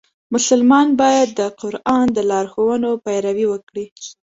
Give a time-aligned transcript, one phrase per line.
[0.33, 3.85] مسلمان باید د قرآن د لارښوونو پیروي وکړي.